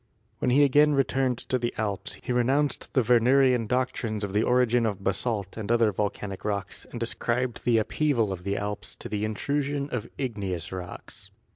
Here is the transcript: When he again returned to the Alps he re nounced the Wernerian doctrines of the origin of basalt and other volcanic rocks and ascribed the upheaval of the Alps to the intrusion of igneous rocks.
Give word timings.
When 0.39 0.49
he 0.49 0.63
again 0.63 0.95
returned 0.95 1.37
to 1.37 1.59
the 1.59 1.75
Alps 1.77 2.13
he 2.23 2.33
re 2.33 2.41
nounced 2.41 2.91
the 2.93 3.03
Wernerian 3.03 3.67
doctrines 3.67 4.23
of 4.23 4.33
the 4.33 4.41
origin 4.41 4.87
of 4.87 5.03
basalt 5.03 5.57
and 5.57 5.71
other 5.71 5.91
volcanic 5.91 6.43
rocks 6.43 6.87
and 6.91 7.03
ascribed 7.03 7.65
the 7.65 7.77
upheaval 7.77 8.31
of 8.33 8.43
the 8.43 8.57
Alps 8.57 8.95
to 8.95 9.07
the 9.07 9.23
intrusion 9.23 9.91
of 9.91 10.09
igneous 10.17 10.71
rocks. 10.71 11.29